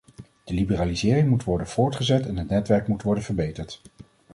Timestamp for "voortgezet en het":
1.67-2.49